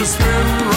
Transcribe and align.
to 0.00 0.06
spend 0.06 0.69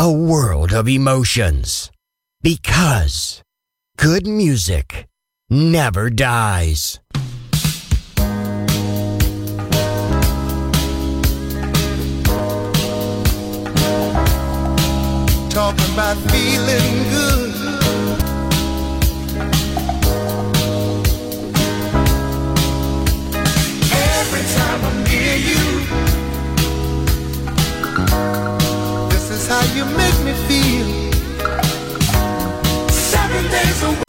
a 0.00 0.12
world 0.12 0.72
of 0.72 0.88
emotions. 0.88 1.90
Because 2.40 3.42
good 3.96 4.28
music 4.28 5.08
never 5.50 6.08
dies. 6.08 7.00
Talking 15.50 15.92
about 15.94 16.16
feeling 16.30 17.10
good. 17.10 17.37
How 29.48 29.64
you 29.74 29.84
make 29.96 30.18
me 30.26 30.34
feel. 30.46 30.86
Seven 32.90 33.50
days 33.50 33.82
a 33.82 34.07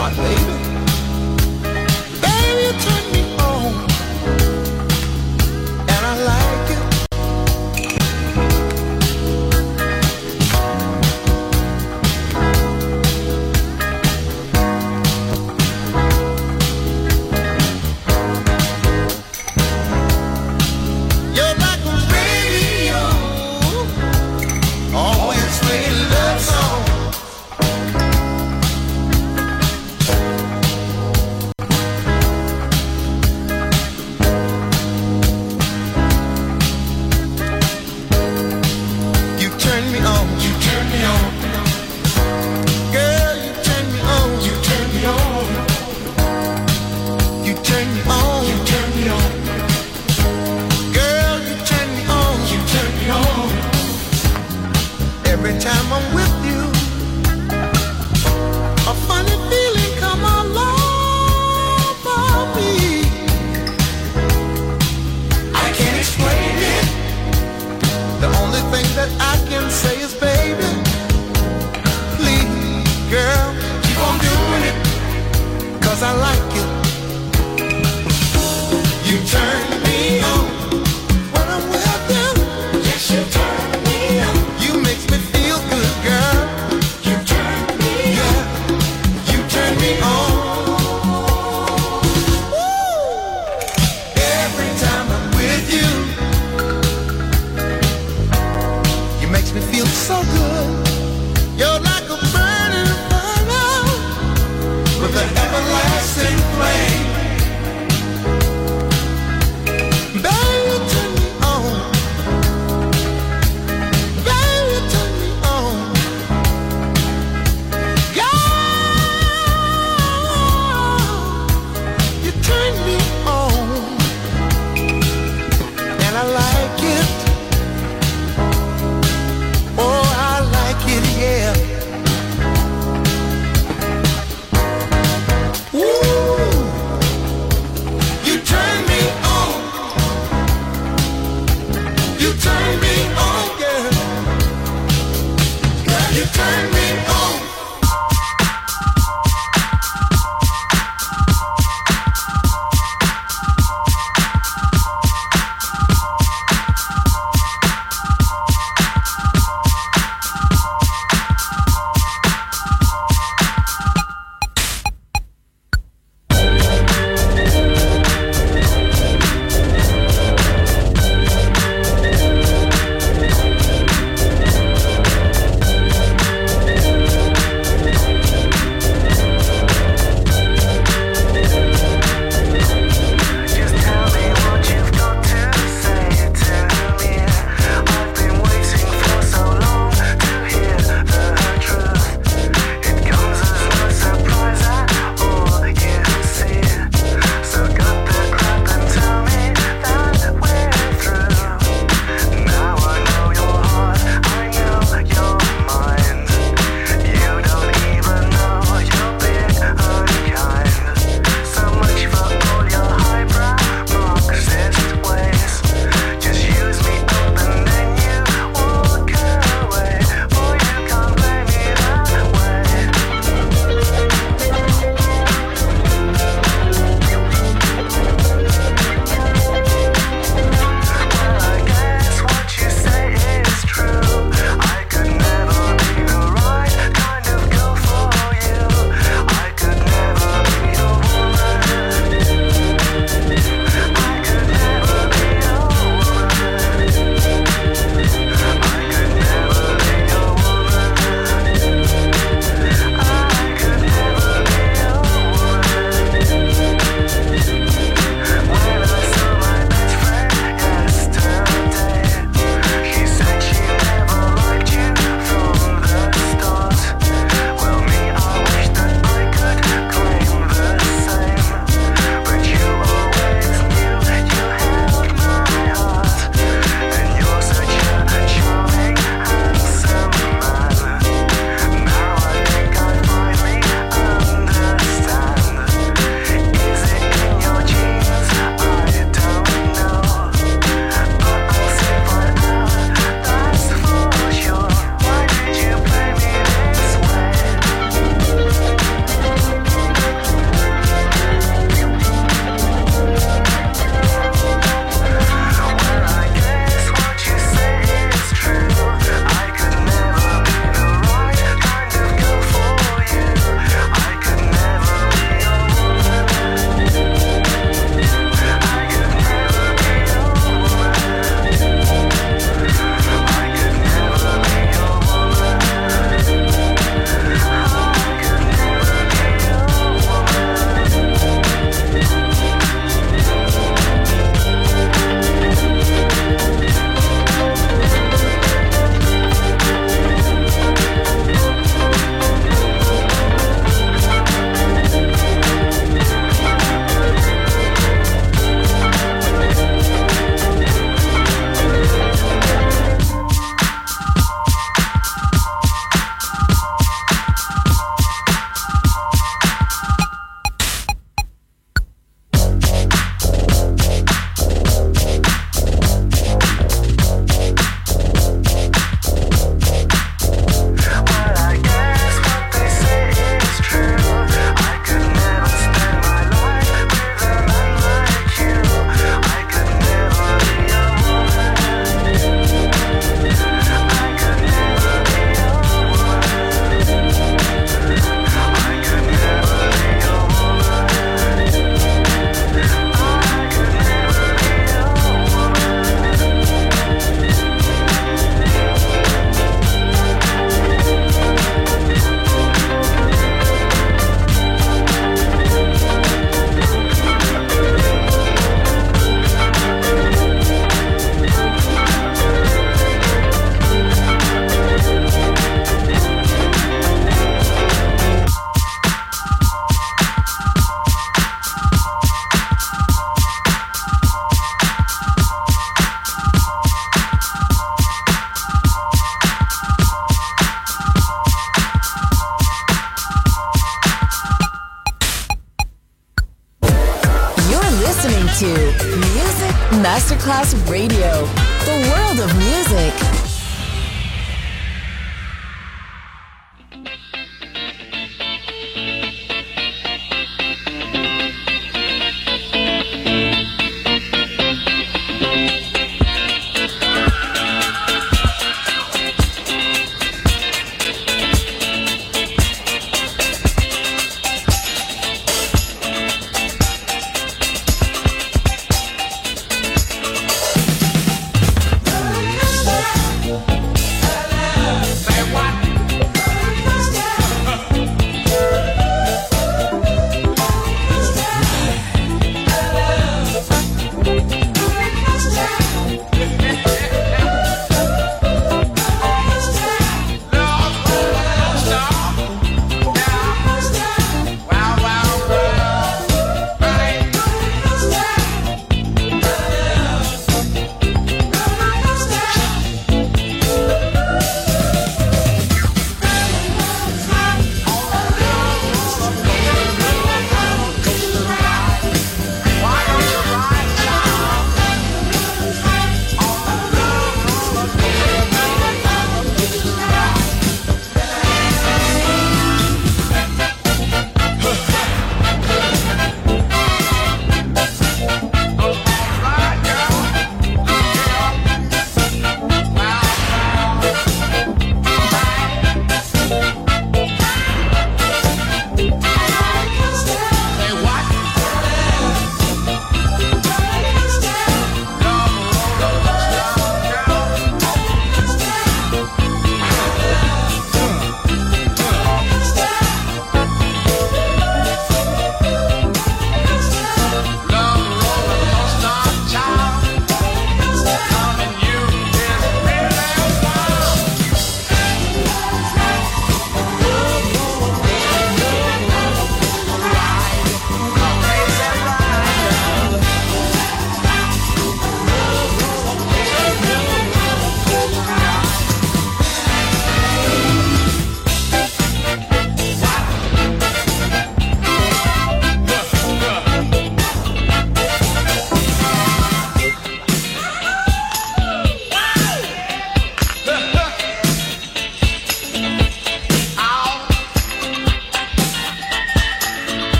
heart, 0.00 0.16
baby. 0.16 0.69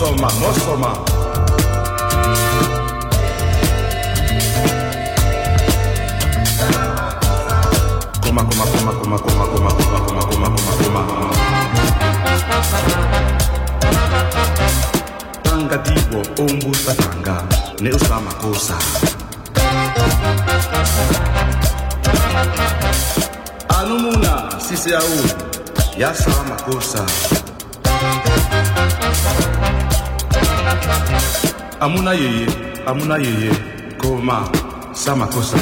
muscle 0.00 0.16
man, 0.16 0.32
muscle 0.40 0.76
man. 0.78 0.96
Coma, 8.22 8.42
coma, 8.48 8.64
coma, 8.72 8.92
coma, 8.92 9.18
coma, 9.18 9.70
coma, 9.76 10.22
coma. 10.80 11.02
Tanga 15.42 15.78
tibo, 15.84 16.20
ombusa 16.42 16.94
tanga, 16.94 17.44
ne 17.82 17.90
usama 17.90 18.32
kosa. 18.40 18.78
Anumuna, 23.68 24.48
sisi 24.60 24.94
au, 24.94 25.12
ya 25.98 26.14
sama. 26.14 26.56
amuna 31.80 32.12
yeye 32.12 32.46
amuna 32.86 33.16
yeye 33.18 33.50
koma 34.00 34.48
samakosa. 34.92 35.58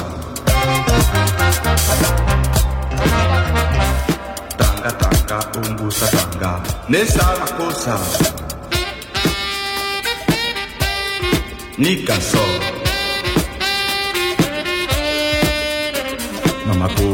Tanga 4.58 4.90
tanga 5.00 5.38
umbusa 5.58 6.06
tanga 6.06 6.60
ne 6.88 7.04
samakosa. 7.06 7.94
Nika 11.78 12.20
so. 12.20 12.42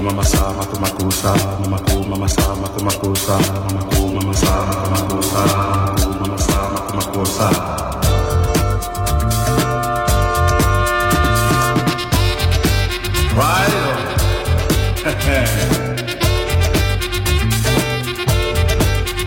mama 0.05 0.25
sama 0.25 0.65
kumakusa 0.67 1.35
Mamaku 1.61 2.05
mama 2.09 2.29
sama 2.29 2.69
kumakusa 2.69 3.39
Mamaku 3.69 4.09
mama 4.09 4.35
sama 4.35 4.75
kumakusa 4.85 5.41
Mamaku 5.47 6.09
mama 6.21 6.39
sama 6.39 6.81
kumakusa 6.81 7.74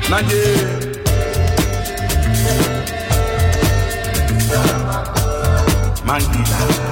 Nanje. 0.10 0.44
Mandila. 6.06 6.87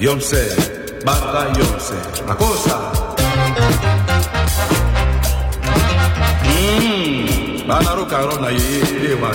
Yomse 0.00 0.42
bata 1.04 1.42
yomse 1.58 1.94
makosa 2.26 2.76
Mm, 6.44 7.66
bana 7.68 7.94
roka 7.96 8.18
rona 8.26 8.50
ye 8.50 8.80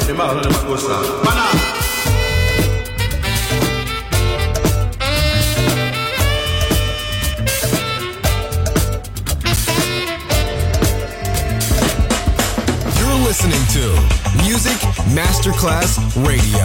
tema 0.06 0.24
rona 0.34 0.50
makosa 0.50 0.96
You're 12.98 13.20
listening 13.28 13.64
to 13.78 13.86
Music 14.44 14.80
Masterclass 15.14 15.98
Radio, 16.26 16.65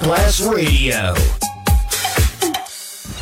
Masterclass 0.00 0.40
Radio. 0.40 1.37